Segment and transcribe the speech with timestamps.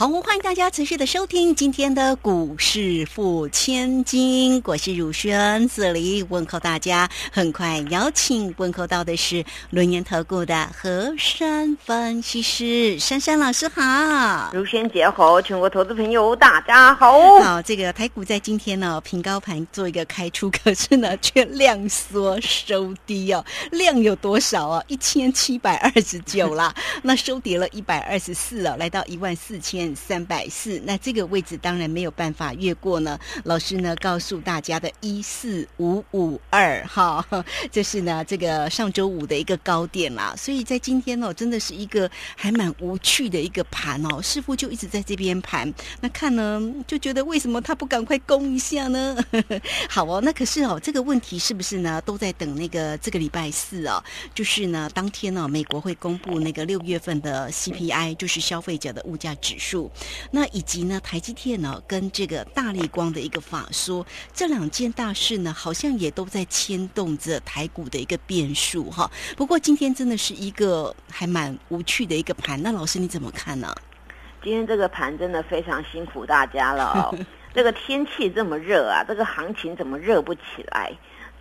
[0.00, 7.06] 好，欢迎大家持续的收听今天的股市付千金，我是汝轩，这里问候大家。
[7.30, 17.38] 很快邀请问候到的是轮研投顾的何山分析师珊珊老师，好，如轩姐好，全国投资朋友大家好。
[17.40, 24.82] 好，这个台股在今天呢平高盘做一个开出，可是呢却量缩收低哦，量有多少啊？
[24.86, 29.89] 一千七百二十九啦，那收跌了一百二十四哦，来到一万四千。
[29.94, 33.18] 三百四，那这个位置当然没有办法越过呢。
[33.44, 37.24] 老师呢告诉大家的一四五五二哈，
[37.70, 40.34] 这是呢这个上周五的一个高点啦。
[40.36, 44.20] 所以在今天哦，真的是一个还蛮无趣的一个盘哦。
[44.20, 49.16] 师傅就一直在这边盘，那看呢就觉得为什么他不赶快攻一下呢？
[49.88, 54.02] 好哦，那可是哦，这个问题是不是呢都在等那个这个礼拜四哦？
[54.34, 59.79] 就是呢当天呢美国会公布那个六月份的 CPI，就是消费者的物价指数。
[60.32, 69.10] 那以及呢，台积电呢，跟这个大力光的一个法说，这两件大事呢，好像也都在牵动着台股的一个变数哈。
[69.36, 73.72] 不过今天真的是一个还蛮无趣的一个盘，那老师你怎么看呢？
[74.42, 77.14] 今天这个盘真的非常辛苦大家了，
[77.54, 80.40] 这个天气这么热啊，这个行情怎么热不起
[80.72, 80.90] 来？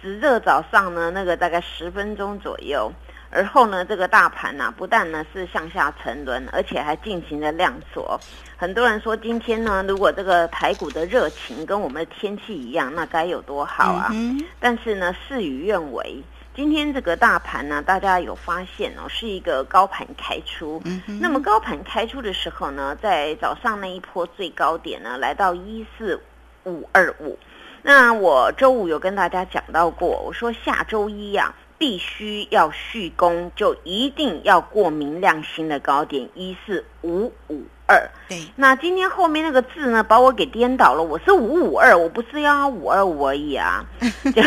[0.01, 2.91] 只热早上呢，那个大概十分钟左右。
[3.31, 8.19] 而后呢，这个大盘呢，不但呢是向下沉沦，而且还进行了量缩。
[8.57, 14.11] 很多人说，今天呢，如果这个台股的热情跟我们的天气一样，那该有多好啊！
[14.59, 16.21] 但是呢，事与愿违，
[16.55, 20.81] 今天这个大盘呢，大家有发现哦，是一个高盘开出。
[21.21, 26.19] 那么高盘开出的时候呢，在早上那一波最高点呢，来到一四
[26.65, 27.37] 五二五。
[27.81, 31.53] 那我周五有跟大家讲到过，我说下周一呀。
[31.79, 38.07] 必须要续攻，就一定要过明亮新的高点一四五五二。
[38.27, 41.01] 对，那今天后面那个字呢，把我给颠倒了。
[41.01, 43.83] 我是五五二，我不是要五二五而已啊。
[44.27, 44.43] 就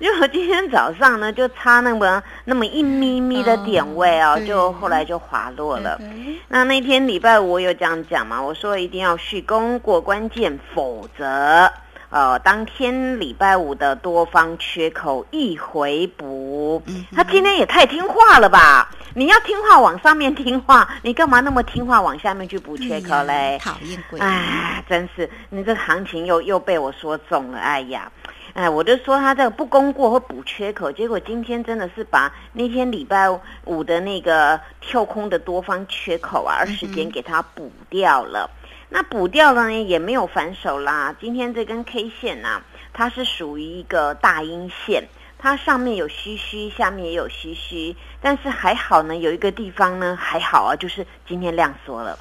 [0.00, 6.00] 就今天早上呢，就差那么那么一咪咪的点位哦，就后来就滑落了。
[6.48, 8.42] 那那天礼拜五有这样讲嘛？
[8.42, 11.70] 我说一定要续攻过关键，否则。
[12.12, 18.90] 呃，当天礼拜五的多方缺口一回补，他今天也太听话了吧？
[19.14, 23.58] 你要听话往上面听话，你干嘛那么听话往下面去补缺口嘞？
[23.62, 24.20] 讨厌鬼！
[24.20, 28.12] 哎，真是你这行情又又被我说中了，哎呀，
[28.52, 33.26] 哎，我就说他这个不攻过会补缺口，结果今天真的是把那天礼拜
[33.64, 38.50] 五的那个跳空的多方缺口啊，时间给他补掉了。
[38.92, 41.14] 那补掉了呢，也没有反手啦。
[41.18, 42.60] 今天这根 K 线呢，
[42.92, 45.02] 它是属于一个大阴线，
[45.38, 52.18] 它上面有虚虚，下面也有虚虚，但是还好呢，有一个地方呢还好啊，就是今天量缩了。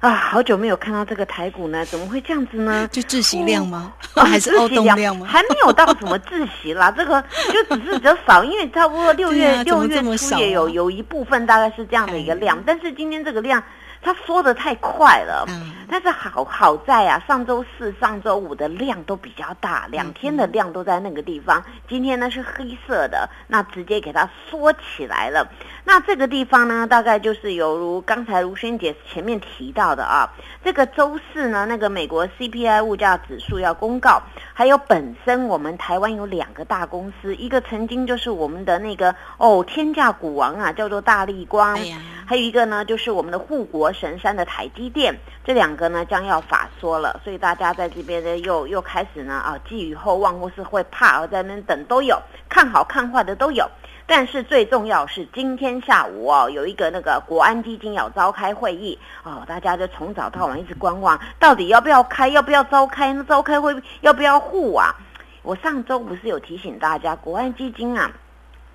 [0.00, 2.86] 啊，好久没有看到这个台股呢，怎么会这样子呢？
[2.92, 3.94] 就窒息量吗？
[4.14, 5.26] 还是凹动量吗？
[5.26, 13.62] 还没有到什么窒息啦，这个就只是比较少，因为差不多六月六月初也有有一部分大概是这样的一个量，但是今天这个量。
[14.02, 15.46] 它缩的太快了，
[15.88, 21.62] 但是好好在啊，上周四、上周五的量都比较大，两天的量都在那个地方。
[21.88, 25.48] 今天呢是黑色的，那直接给它缩起来了。
[25.84, 30.32] 那这个地方呢，大概就是犹如刚才卢萱姐前面提到的啊，
[30.64, 34.22] 这个周四呢，那个美国 CPI 物价指数要公告，
[34.54, 41.76] 还有本身我们台湾有两个大公司，一个曾经就是我们的那个哦天价股王啊，叫做大力光，
[42.24, 43.92] 还有一个呢就是我们的护国。
[43.92, 53.68] 神山的台积电，这两个呢将要法说了，所以大家在这边呢又又开始呢啊寄予厚望，或是会怕，在那边等都有，看好看坏的都有。
[54.14, 63.10] 但是最重要是今天下午哦，有一个那个国安基金要召开会议哦，大家就从早到晚一直观望，到底要不要开，要不要召开？
[63.14, 64.94] 那召开会要不要护啊？
[65.40, 68.12] 我上周不是有提醒大家，国安基金啊，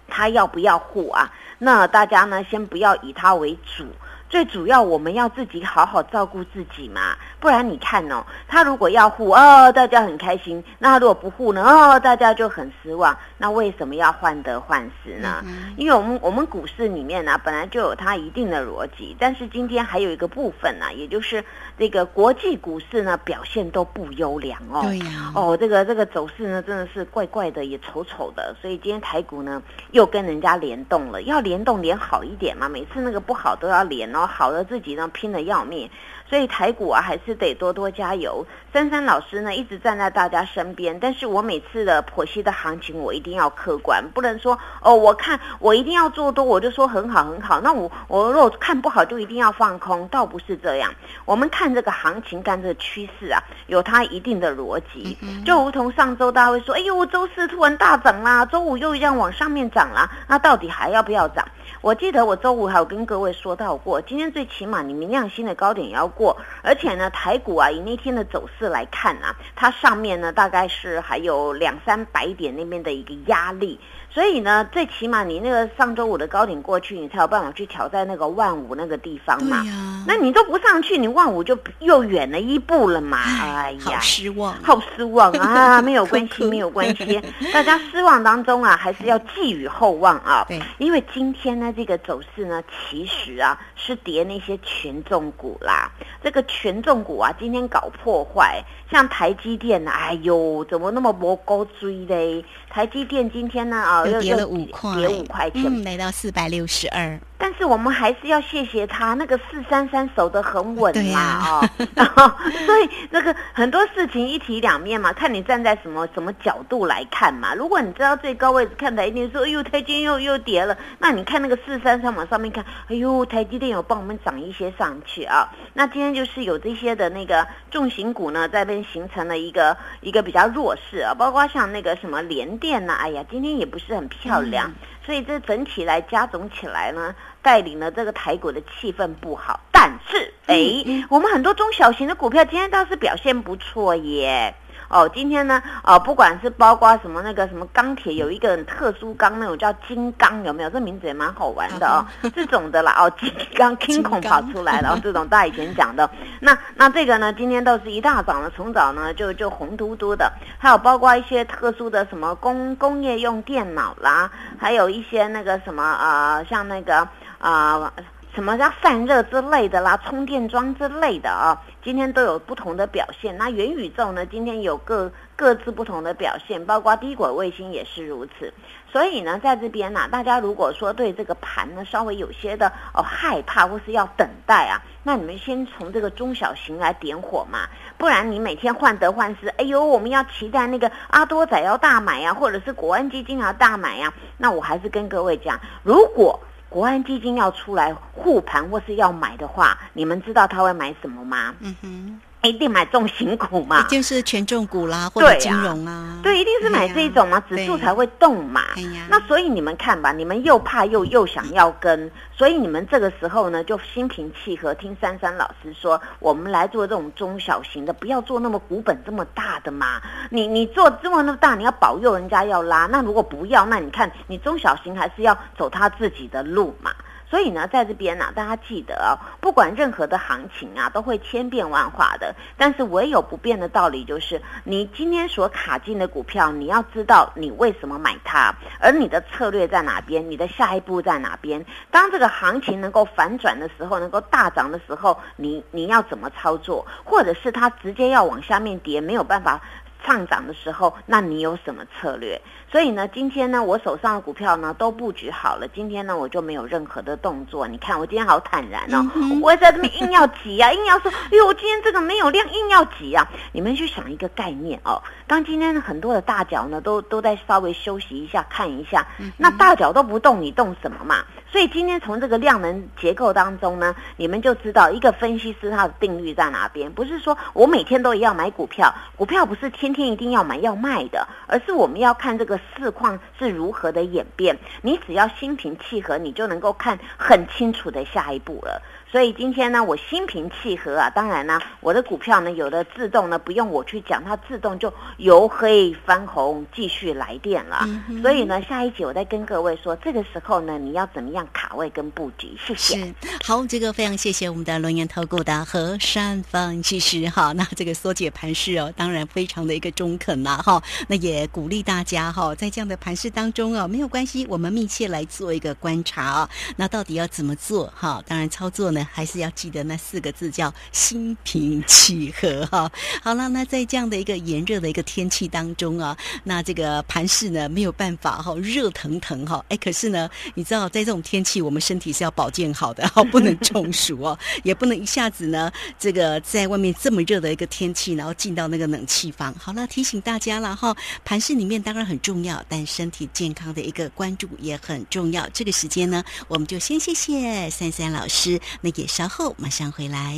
[0.08, 1.32] 他要不要护啊？
[1.60, 3.86] 那大家呢先不要以它为主。
[4.30, 13.16] 最主要我们要自己好好照顾自己嘛，不然你看哦，他如果要护哦，大家很开心；那如果不护呢，哦，大家就很失望。
[13.38, 15.44] 那为什么要患得患失呢？
[15.78, 21.44] 因为我们我们股市里面呢，本来就有它一定的逻辑，但是今天还有一个部分呢，也就是
[21.78, 24.82] 这个国际股市呢表现都不优良哦。
[24.84, 25.32] 对呀。
[25.36, 29.62] 哦，这个这个走势呢真的是怪怪的，也丑丑的，所以今天台股呢
[29.92, 34.08] 又跟人家联动了，要联动连好一点嘛，每次那个不好都要连。
[34.16, 35.90] 哦好了，自己呢拼的要命，
[36.30, 38.46] 所以台股啊还是得多多加油。
[38.74, 47.60] 珊珊老师呢一直站在大家身边，但是我每次的剖析的行情我一定要客观，不能说哦，我看我一定要做多，我就说很好很好。
[47.62, 50.94] 那我我如果看不好就一定要放空，倒不是这样。
[51.26, 55.18] 我们看这个行情，看这个趋势啊，有它一定的逻辑。
[55.46, 61.48] 就如同上周大家会说，哎呦，周四突然大涨啦，周五又一样往上面涨啦，那到底还要不要涨？
[61.82, 73.80] 我记得我周五还有跟各位说到过，今天最起码你明亮新的高点也要过，而且呢，台股啊以那天的走势来看啊，它上面呢大概是还有两三百点那边的一个压力。
[74.18, 79.64] 所以呢，最起码你那个上周五的高点过去，你才有办法去挑战那个万五那个地方嘛。
[80.08, 83.20] 那你都不上去，你万五就又远了一步了嘛。
[83.20, 85.80] 哎呀，好失望，好失望啊！
[85.86, 87.22] 没有关系，没有关系。
[87.54, 90.44] 大家失望当中啊，还是要寄予厚望啊。
[90.48, 95.92] 对，因为今天呢，这个走势呢，其实啊是跌那些权重股啦。
[96.24, 102.44] 这个权重股啊，今天搞破坏，像台积电，哎呦，怎么那么不高追嘞？
[102.70, 107.20] 台积电今天呢啊，又跌了五块，跌五块钱，来到四百六十二。
[107.40, 112.28] 但是我们还是要谢谢他，那个四三三守得很稳嘛，哦， 然后
[112.66, 117.54] 所以那个很多事情一体两面嘛，看你站在什么什么角度来看嘛。
[117.54, 125.48] 如果你知道最高位置看台积电，说哎呦台积电又又跌了，那你看那个四三三往上面看，哎呦台积电有帮我们涨一些上去啊。
[125.74, 134.74] 那今天就是有这些的那个重型股呢，在边形成了一个一个比较弱势啊，包括像那个什么联电呐，哎呀，今天也不是很漂亮。
[135.06, 139.60] 所以这整体来加总起来呢，带领了这个台股的气氛不好。
[139.72, 144.54] 但是，哎，我们很多中小型的股票今天倒是表现不错耶。
[144.90, 150.70] 哦，今天呢，哦，不管是包括什么那个什么钢铁，有一个很特殊钢那种叫金刚，有没有？
[150.70, 152.06] 这名字也蛮好玩的哦，
[152.36, 156.10] 这种的啦，哦，金刚 King Kong 跑出来了，这种大家以前讲的。
[156.40, 167.08] 那那这个呢，今天倒是一大早呢，从早呢就就红嘟嘟的，还有包括一些特殊的什么工工业用电脑啦，还有一些那个什么呃，像那个
[167.40, 167.92] 啊。
[168.38, 173.36] 什么叫散热之类的啦，充电桩之类的啊，今天都有不同的表现。
[173.36, 178.54] 那元宇宙呢，今天有各各自不同的表现，包括低轨卫星也是如此。
[178.92, 187.68] 所以呢，在这边呢，大家如果说对这个盘呢稍微有些的哦害怕或是要等待啊，那你们先从这个中小型来点火嘛，
[187.98, 196.40] 不然你每天患得患失，哎呦，我们要期待那个阿多仔要大买呀，或者是国安基金要大买呀，那我还是跟各位讲，如果。
[196.78, 201.56] 国安基金要出来护盘或是要买的话，你们知道他会买什么吗？
[201.60, 202.22] 嗯哼。
[202.44, 208.62] 一定买重型股嘛，一定是权重股啦，或者金融啊，对，一定是买这一种嘛，指数才会动嘛。
[209.10, 220.02] 那所以你们看吧，你们又怕又又想要跟，所以你们这个时候呢，就心平气和听珊珊老师说，我们来做这种中小型的，不要做那么股本这么大的嘛。
[220.30, 226.92] 你你做这么那么大，你要保佑人家要拉，那如果不要，那你看你中小型还是要走他自己的路嘛。
[227.30, 232.34] 所以呢，在这边呢，大家记得哦，不管任何的行情啊，都会千变万化的。
[232.58, 241.66] 但是唯有不变的道理就是，你今天所卡进的股票，你要知道你为什么买它，而你的策略在哪边，你的下一步在哪边。
[241.92, 246.88] 当这个行情能够反转的时候，能够大涨的时候，你你要怎么操作？
[247.04, 249.60] 或者是它直接要往下面跌，没有办法
[250.06, 252.42] 上涨的时候，那你有什么策略？
[252.70, 255.66] 所以呢，今天呢，我手上的股票呢都布局好了。
[255.70, 257.66] 今天呢，我就没有任何的动作。
[257.66, 259.10] 你看，我今天好坦然哦，
[259.42, 263.26] 我在这边硬要挤啊，硬要说，哎呦，我今天这个没有量，硬要挤啊。
[263.54, 269.08] 你们去想一个概念哦，当今天很多的大脚呢都都在稍微休息一下，看一下，
[269.38, 271.24] 那大脚都不动，你动什么嘛？
[271.50, 276.92] 所以今天从这个量能结构当中呢，你们就知道一个分析师他的定律在哪边。
[276.92, 282.58] 不是说我每天都一样买股票，股票不是天天一定要买要卖的，而是我们要看这个。
[282.76, 284.58] 市况是如何的演变？
[284.82, 288.82] 你只要心平气和，你就能够看很清楚的下一步了。
[289.10, 291.10] 所以今天呢，我心平气和啊。
[291.10, 297.88] 当然呢，我的股票呢，有的自动呢不用我去讲，它自动就由黑翻红，继续来电了。
[298.22, 302.58] 所以呢，下一集我再跟各位说，这个时候呢，你要怎么样卡位跟布局？
[302.66, 303.14] 谢谢。
[303.44, 307.52] 好，这个非常谢谢我们的龙岩投顾的何山分析师哈。
[307.58, 310.82] 那这个缩解盘势哦，当然非常的一个中肯啦哈。
[311.10, 316.50] 那也鼓励大家哈，在这样的盘势当中哦，没有关系，我们密切来做一个观察啊。
[316.78, 318.24] 那到底要怎么做哈？
[318.26, 319.06] 当然操作呢。
[319.12, 322.90] 还是要记得那四个字叫心平气和哈。
[323.22, 329.64] 好了，那在这样的一个炎热的一个天气当中啊，那这个盘势呢没有办法哈，热腾腾哈。
[329.68, 339.54] 哎，可是呢，你知道在这种天气，我们身体是要保健好的哈， 不能中暑哦， 也不能一下子呢，这个在外面这么热的一个天气，然后进到那个冷气房。
[339.60, 345.48] 好了，提醒大家了哈，盘势里面当然很重要，但身体健康的一个关注也很重要。
[345.50, 348.60] 这个时间呢，我们就先谢谢三三老师。
[348.82, 350.36] 那也稍后马上回来。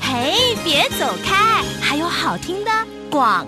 [0.00, 2.70] 嘿，别走开，还有好听的
[3.10, 3.46] 广。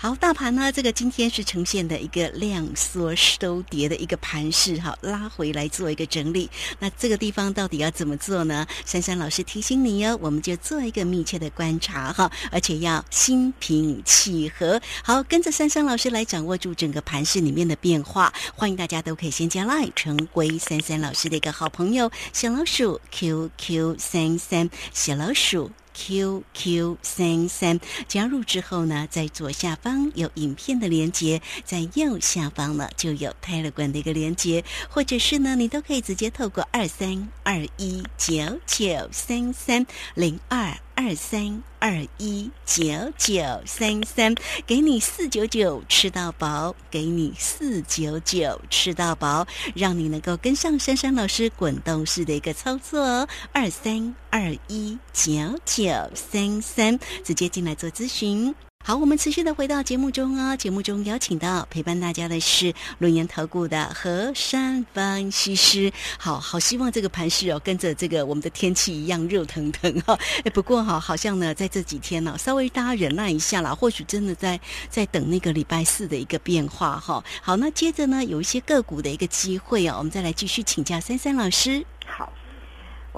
[0.00, 0.70] 好，大盘呢？
[0.70, 6.48] 这个今天是呈现的一个量缩收跌的一个盘势，哈，拉回来做一个整理。
[6.78, 8.64] 那这个地方到底要怎么做呢？
[8.84, 14.80] 珊珊老师提醒你哦，我们就做一个密切的观察，哈，而且要心平气和。
[15.02, 18.32] 好，跟着珊珊老师来掌握住整个盘势里面的变化。
[18.54, 25.72] 欢迎大家都可以先加 line 成为珊珊老师的一个好朋友，小老鼠 QQ 三三，小老鼠。
[25.98, 40.78] QQ 三三加入之后呢，在左下方有影片的连接，在右下方呢就有泰勒管的一个连接，或者是呢，你都可以直接透过二三二一九九三三零二。
[41.00, 42.84] 二三二一九
[43.16, 44.34] 九三三，
[44.66, 53.28] 给你四九九吃到饱，给你四九九吃到饱，让你能够跟上珊珊老师滚动式的一个操作哦。
[53.52, 55.30] 二三二一九
[55.64, 58.52] 九三三，直接进来做咨询。
[58.84, 60.56] 好，我们持续的回到节目中啊。
[60.56, 65.92] 节目中邀请到陪伴大家的是龙岩投顾的何山分析师。
[66.16, 70.18] 好好希望这个盘势哦，跟着这个我们的天气一样热腾腾哈。
[70.42, 73.74] 哎，不过哈，好像呢，在这几天呢，稍微大家忍耐一下啦。
[73.74, 74.58] 或许真的在
[74.88, 77.22] 在等那个礼拜四的一个变化哈。
[77.42, 81.84] 好，那接着呢，有一些个股的一个机会哦，我们再来继续请教三三老师。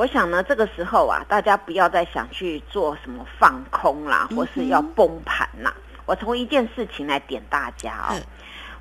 [0.00, 0.02] 好。
[0.02, 5.74] 我想呢，这个时候啊，大家不要再想去做什么放空啦，或是要崩盘啦。
[6.06, 8.14] 我从一件事情来点大家啊，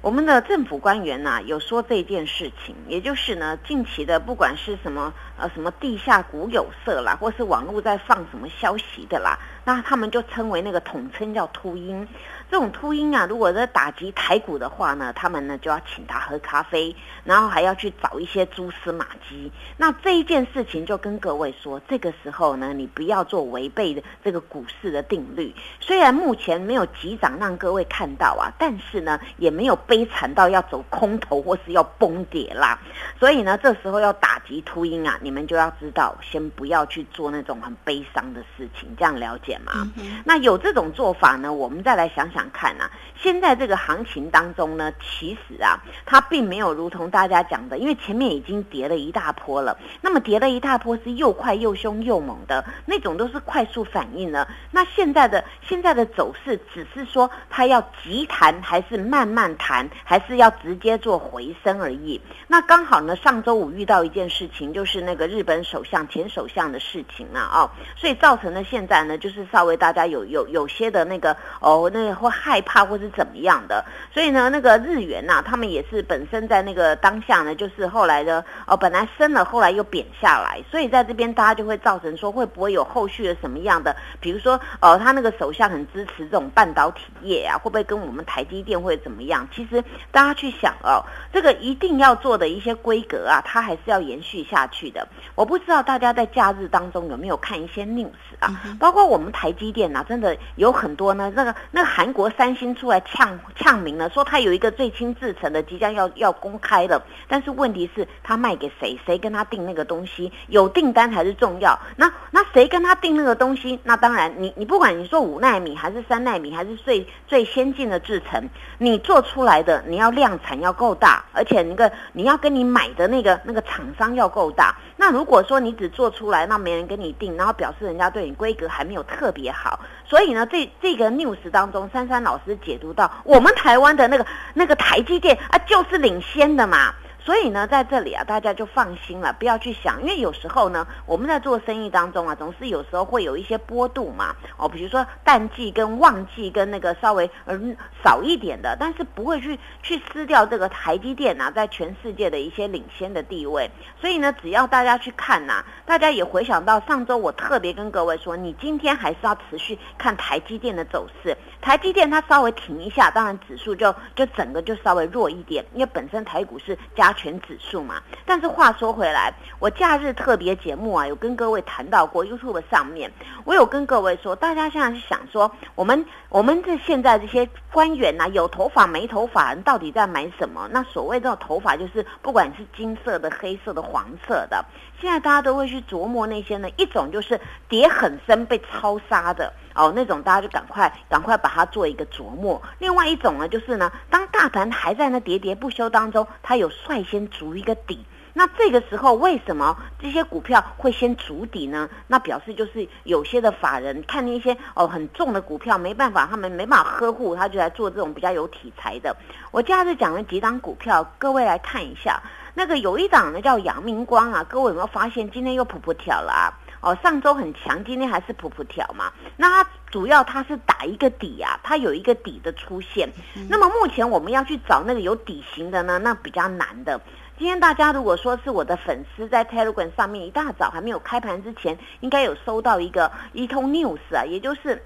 [0.01, 12.07] 我们的政府官员呐有说这件事情，也就是呢，近期的不管是什么呃什么地下股有色啦，或是网络在放什么消息的啦，那他们就称为那个统称叫秃鹰。
[12.51, 19.51] 这种秃鹰啊，如果在打击台股的话呢，他们呢就要请他喝咖啡，然后还要去找一些蛛丝马迹。
[19.77, 25.53] 那这一件事情就跟各位说，这个时候呢，你不要做违背的这个股市的定律。
[25.79, 32.79] 虽然目前没有急涨让各位看到啊，但是呢，也没有悲惨到要走空头或是要崩跌啦。
[33.19, 39.87] 所以呢，这时候要打击秃鹰啊，你们就要知道，先不要去做那种很悲伤的事情，这样了解吗？
[40.25, 42.38] 那有这种做法呢，我们再来想想。
[42.39, 42.89] 想看啊，
[43.21, 49.77] 现在这个行情当中呢，其实啊，它并没有如同大家讲的，因为前面已经跌了一大波了。
[49.99, 54.47] 那么跌了一大波是又快又凶又猛的那种，都是快速反应了。
[54.71, 62.21] 那现在的现在的走势，只是说它要急弹还是慢慢弹，还是要直接做回升而已。
[62.47, 72.28] 那刚好呢，上周五遇到一件事情，就是那个日本首相前首相的事情啊，哦，所以造成了现在呢，就是稍微大家有有有些的那个哦，那个。
[72.29, 73.83] 害怕或是怎么样的，
[74.13, 83.95] 所以呢，那个日元呐，他们也是本身在那个当下呢，就是后来的哦，本来升了，后来又贬下来，所以在这边大家就会造成说，会不会有后续的什么样的？
[84.19, 89.47] 比如说，呃，他那个首相很支持这种半导体业啊，会不会跟我们台积电会怎么样？
[89.51, 95.07] 其实大家去想哦，这个一定要做的一些规格啊，它还是要延续下去的。
[95.33, 102.18] 我不知道大家在假日当中有没有看一些 news 啊，包括我们台积电啊，真的有很多呢，那个那个韩国。
[102.19, 108.99] 国三星出来呛呛名了，说他有一个最轻制成的即将要要公开了，但是问题是，他卖给谁？
[109.05, 110.29] 谁跟他订那个东西？
[110.47, 111.79] 有订单才是重要。
[111.95, 113.79] 那那谁跟他订那个东西？
[113.85, 118.49] 那当然，你你不管你说五纳米还是三纳米，还是最最先进的制成，
[118.79, 124.75] 你做出来的你要量产要够大，而且那个你要跟你买的那个那个厂商要够大。
[124.97, 129.79] 那如果说你只做出来，那没人跟你订，然后表示人家对你规格还没有特别好。
[130.03, 136.93] 所以呢，这这个 news 当中，三珊老师解读到，我们台湾的那个那个台积电啊，就是领先的嘛。
[137.29, 144.35] 所以呢，在这里啊，大家就放心了，不要去想，因为有时候呢，我们在做生意当中啊，总是有时候会有一些波动嘛。
[144.57, 153.69] 哦，比如说淡季跟旺季跟那个稍微嗯少一点的，但是不会去去撕掉这个台积电啊，在全世界的一些领先的地位。
[154.01, 161.37] 所以呢，只要大家去看呐，大家也回想到上周我特别跟各位说，你今天还是要持续看台积电的走势。
[161.61, 168.01] 台积电它稍微停一下，当然指数就就整个就稍微弱一点，因为本身台股是加权指数嘛。
[168.25, 173.11] 但是话说回来，我假日特别节目啊，有跟各位谈到过 YouTube 上面，
[173.43, 180.69] 我有跟各位说，大家现在是想说，我们我们这现在这些官员呐，有头发没头发，到底在买什么？
[180.71, 184.63] 那所谓这种头发，就是不管是金色的、黑色的、黄色的，
[185.01, 189.51] 现在大家都会去琢磨那些呢，一种就是跌很深被超杀的。
[189.79, 192.61] 哦，那种大家就赶快赶快把它做一个琢磨。
[192.79, 198.05] 另外一种呢，就是呢，当大盘还在那喋喋不休当中，它有率先筑一个底。
[198.33, 201.89] 那这个时候为什么这些股票会先筑底呢？
[202.07, 209.15] 那表示就是有些的法人看那些哦很重的股票没办法，他们没办法呵护，他就来做这种比较有题材的。
[209.51, 212.21] 我今日讲了几档股票，各位来看一下。
[212.53, 216.53] 那个有一档呢叫阳明光啊，各位有没有发现今天又普普跳了啊？
[216.81, 219.11] 哦，上周很强，今天还是普普跳嘛。
[219.35, 223.11] 那它主要它是打一个底啊，它有一个底的出现。
[223.49, 226.99] 那么目前我们要去找那个有底型的呢，那比较难的。
[227.37, 234.81] 今天大家如果说是我的粉丝，在 Telegram 上面一大早还没有开盘之前，应该有收到一个一通 news 啊，也就是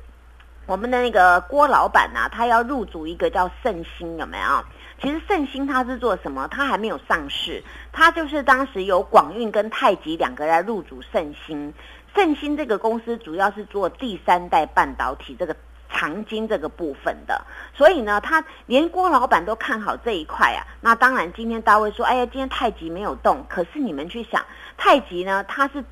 [0.65, 4.63] 我们的那个郭老板呐，他要入主一个叫盛兴，有没有？
[5.03, 6.48] 其实盛兴它是做什么？
[6.48, 11.74] 它还没有上市，它就是当时有广运跟太极两个来入主盛兴。
[12.15, 15.53] 盛兴这个公司主要是做第三代半导体这个
[15.89, 17.45] 长晶这个部分的，
[17.75, 20.63] 所以呢，他连郭老板都看好这一块啊。
[20.79, 24.45] 那当然，今天大卫说：“哎呀，今天太极没有动。”可是你们去想，
[24.77, 25.83] 太极呢，它是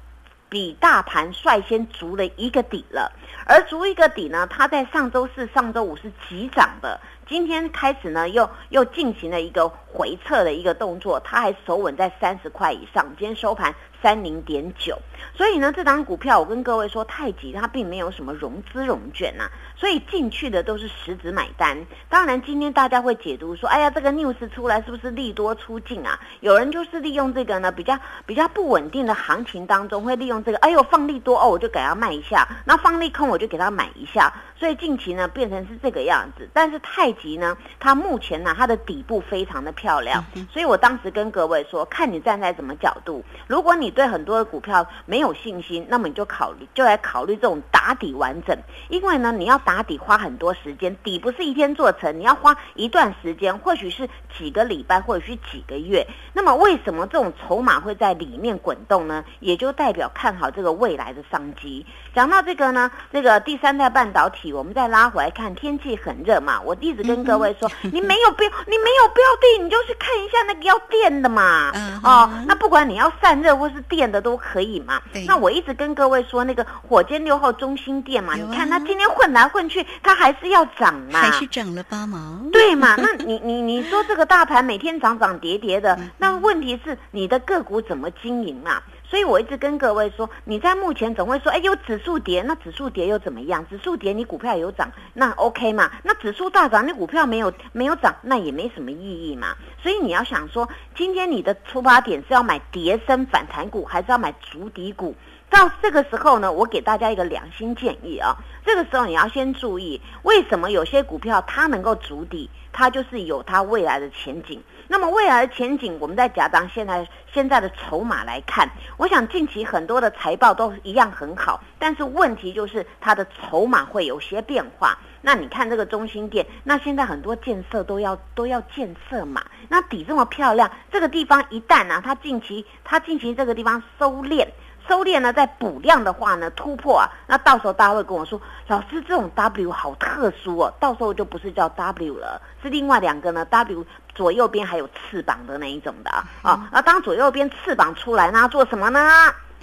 [0.47, 3.11] 比大盘率先足了一个底了，
[3.45, 6.97] 而足一个底呢，它在上周四、上周五是急涨的。
[7.31, 13.05] 今天开始呢，又又进行了一个回撤的一个动作，它还守稳在三十块以上。
[13.17, 14.97] 今天收盘三零点九，
[15.35, 21.77] 所以呢，这档股票我跟各位说，太极它并没有什么融资融券呐，所以进去的都是实质买单。
[22.09, 26.19] 当然，今天大家会解读说，哎呀，这个 news 出来是不是利多出尽啊？
[26.39, 34.33] 有人就是利用这个呢，比较比较不稳定的行情当中，会利用这个，哎呦，放利多哦，我就给他卖一下；那放利空，我就给他买一下。
[34.57, 36.49] 所以近期呢，变成是这个样子。
[36.53, 40.23] 但是太极呢，它目前呢，它的底部非常的漂亮。
[40.51, 43.23] 所以我当时跟各位说，看你站在什么角度。
[43.47, 48.57] 如果你对很多的股票没有信心，那么你就考虑，就来考虑这种打底完整。
[48.89, 56.05] 因为呢，你要打底花很多时间，底不是一天做成，你要花一段时间，或许是几个礼拜，或者是几个月。
[56.33, 59.23] 那么为什么这种筹码会在里面滚动呢？
[59.39, 61.85] 也就代表看好这个未来的商机。
[62.13, 64.51] 讲到这个呢，这个第三代半导体。
[64.51, 71.71] 我们再拉回来看，天气很热嘛，我一直跟各位说，你没有标，你没有标的，你就去看一下那个要电的嘛，
[72.03, 75.01] 哦，那不管你要散热或是电的都可以嘛。
[75.25, 82.17] 那我一直跟各位说，那个火箭六号中心店嘛，你看它今天混来混去，它还是要涨嘛，还是涨了八毛，
[82.51, 82.95] 对嘛？
[82.97, 88.81] 那你你你说这个大盘每天涨涨跌跌的， 那问题是你的个股怎么经营嘛？
[89.11, 93.67] 所以我一直跟各位说，你在目前总会说，哎，有指数跌，那指数跌又怎么样？
[93.67, 95.91] 指数跌，你股票有涨，那 OK 嘛？
[96.03, 99.53] 那指数大涨，你股票没有没有涨，那也没什么意义嘛。
[99.83, 105.13] 所以你要想说，今天你的出发点是要买跌升反弹股，还是要买足底股？
[105.49, 114.63] 到这个时候呢，我给大家一个良心建议啊，这个时候你要先注意，为什么有些股票它能够足底，它就是有它未来的前景。
[114.91, 124.97] 那么未来的前景，我们在假当现在现在的筹码来看，我想近期很多的财报都一样很好，但是问题就是它的筹码会有些变化。
[125.21, 134.45] 那你看这个中心店，那现在很多建设都要都要建设嘛，那底这么漂亮，这个地方一旦呢，它近期它近期这个地方收敛。
[134.87, 148.99] 收敛呢，在补量的话呢，突破啊，那到时候大家会跟我说，老师这种 W 好特殊哦，到时候就不是叫 W 了，是另外两个呢，W 左右边还有翅膀的那一种的啊，啊，那当左右边翅膀出来，那做什么呢？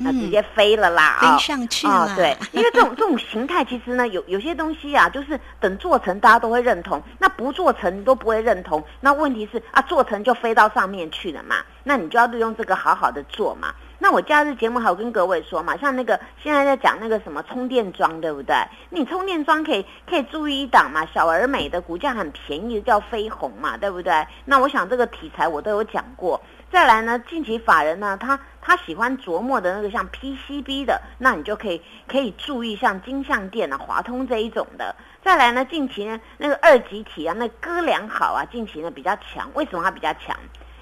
[0.01, 2.15] 那直接飞了啦，飞上去了。
[2.15, 8.81] 对，因为这种这种形态其实呢，有有些东西啊，就是等做成大家都会认同，那不做成都不会认同。
[9.01, 13.75] 那问题是啊，做成就飞到上面去了嘛，那你就要利用这个好好的做嘛。
[14.01, 18.55] 那我假日节目还有跟各位说嘛，像那个现在在讲那个什么充电桩，对不对？
[18.91, 24.25] 你充电桩可以可以注意一档嘛，小而美的股价很便宜，叫飞鸿嘛，对不对？
[24.45, 26.41] 那我想这个题材我都有讲过。
[26.71, 34.95] 再来呢，近期法人呢，他他喜欢琢磨的那个像 PCB 的，那你就可以可以注意像金相电啊、华通这一种的。
[35.25, 39.51] 再来呢，近期呢那个二级体啊，那哥良好啊，近期呢比较强。
[39.55, 40.37] 为什么它比较强？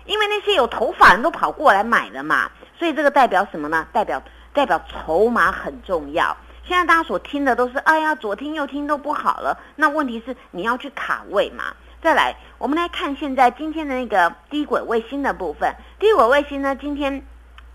[0.04, 2.50] 因为那些有头发人都跑过来买了嘛。
[2.78, 3.86] 所以这个代表什么呢？
[3.92, 6.36] 代表代表筹码很重要。
[6.64, 9.58] 现在大家所听的都是，哎呀，左听右听都不好了。
[9.76, 11.64] 那问题是你要去卡位嘛。
[12.02, 15.74] 再来，我们来看现在今天的那个低轨卫星的部分。
[15.98, 17.24] 低轨卫星呢，今天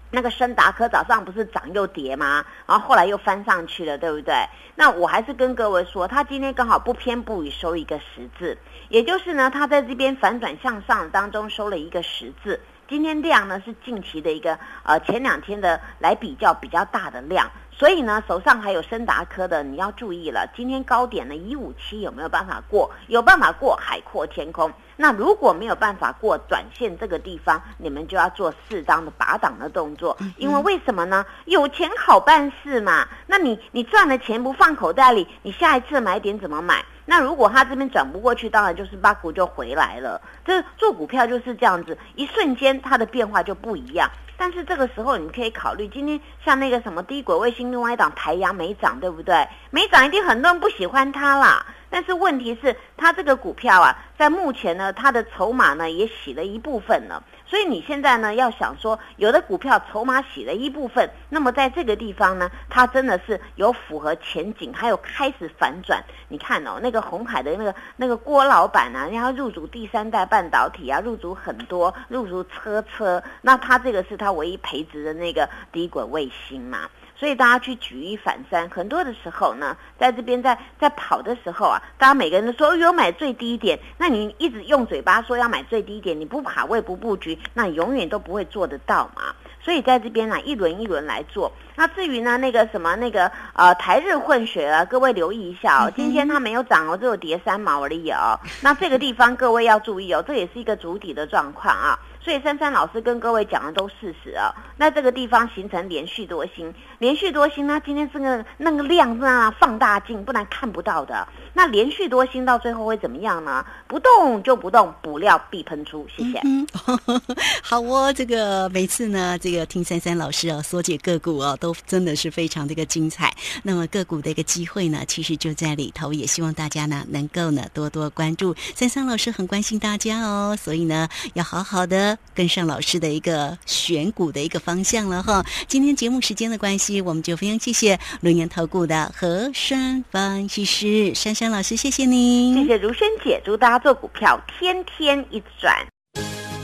[0.09, 2.45] 那个深达科早上不是涨又跌吗？
[2.67, 4.33] 然后后来又翻上去了，对不对？
[4.75, 8.57] 那我还是跟各位说，它今天刚好不偏不倚收一个十字，
[8.89, 12.59] 也就是呢，它在这边反转向上当中收了一个十字。
[12.91, 17.49] 今天量呢是近期的一个呃前两天的来比较比较大的量。
[17.71, 20.45] 所以呢，手上还有深达科的，你要注意了。
[20.53, 22.91] 今天高点呢，一五七有没有办法过？
[23.07, 24.69] 有办法过，海阔天空。
[24.97, 30.15] 那如果没有办法过短线这个地方，你们就要做适当的拔档的动作。
[30.35, 31.25] 因为为什么呢？
[31.45, 33.07] 有钱好办事嘛。
[33.25, 36.83] 那你你赚了钱不放口袋里，你下一次买点怎么买？
[37.05, 40.21] 那如果他这边转不过去，当然就是八股就回来了。
[40.45, 44.09] 这做股票就是这样子，一瞬间它的变化就不一样。
[44.37, 49.47] 但是这个时候，你可以考虑今天像那个什么低轨卫星另外一档台阳没涨，对不对？
[49.69, 51.65] 没涨一定很多人不喜欢它啦。
[51.89, 57.21] 但是问题是，它这个股票啊，在目前呢，它的筹码呢也洗了一部分了。
[57.51, 66.01] 所以你现在呢，要想说，有的股票筹码洗了一部分，那么在这个地方呢，它真的是有符合前景，还有开始反转。
[66.29, 76.89] 你看哦，那个红海的那个那个郭老板啊，人家入主第三代半导体啊，入主很多，入主车车，那他这个是他唯一培植的那个低轨卫星嘛。
[77.21, 89.35] 所以大家去举一反三，很多的时候呢，在这边在在跑的时候啊，大家每个人都说有买最低点，那你一直用嘴巴说要买最低点，你不卡位不布局，那永远都不会做得到嘛。
[89.63, 91.51] 所以在这边呢，一轮一轮来做。
[91.75, 98.39] 那至于呢，那个什么那个呃台日混血啊，各位留意一下哦，今天它没有涨哦，只有跌三毛而已哦。
[98.61, 101.99] 那这个地方各位要注意哦，这也是一个主底的状况啊。
[102.23, 104.53] 所以珊珊老师跟各位讲的都事实啊。
[104.77, 111.27] 那这个地方形成连续多星，连续多星，呢今天这个那个量是啊放大镜，不然看不到的。
[111.53, 113.65] 那连续多星到最后会怎么样呢？
[113.87, 116.05] 不动就不动，补料必喷出。
[116.15, 116.39] 谢谢。
[116.43, 116.67] 嗯
[117.61, 123.33] 好哦，这个每次呢，这个听珊珊老师哦说解个股哦，都真的是非常的一个精彩。
[123.63, 128.55] 那么个股的一个机会呢，其实就在里头，也希望大家呢能够呢多多关注。
[128.75, 132.17] 珊珊老师很关心大家哦，所以呢要好好的。
[132.33, 135.45] 跟上老师的一个选股的一个方向了哈。
[135.67, 145.75] 今天节目时间的关系，我们就非常谢谢龙岩投顾的何山分析师珊珊老师，谢谢您，谢谢如萱姐，祝大家做股票天天一转。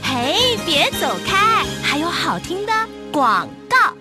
[0.02, 2.72] 嘿，别走开，还有好听的
[3.10, 3.97] 广告。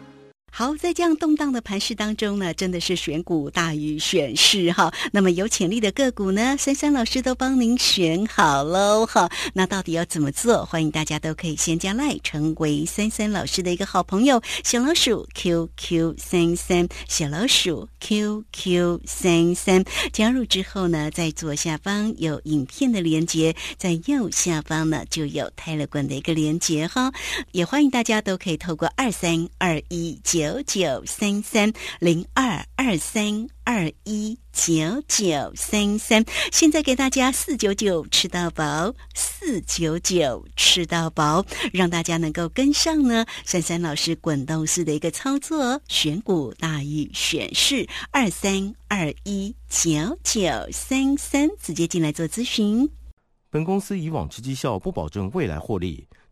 [0.57, 4.91] 好，在这样动荡的盘市当中呢，真的是选股大于选市哈。
[5.11, 9.29] 那么有潜力的个股呢，珊珊老师都帮您选好喽哈。
[9.53, 10.65] 那到底要怎么做？
[10.65, 14.41] 欢迎大家都可以先加赖，成为珊珊老师的一个好朋友。
[14.63, 27.11] 小老鼠 QQ 三三，小老鼠 QQ 三三，加入之后呢，在左下方有影片的连接，在右下方呢就有泰勒管的一个连接哈。
[27.51, 30.46] 也欢迎大家都可以透过二三二一九。
[30.47, 43.25] 九九三三零二二三二一九九三三，现在给大家四九九吃到饱，四九九吃到饱，让大家能够跟上呢。
[43.45, 52.89] 珊珊老师滚动式的一个操作，选股大于选市，二三二一九九三三，直接进来做咨询。
[53.49, 56.07] 本公司以往之绩效不保证未来获利。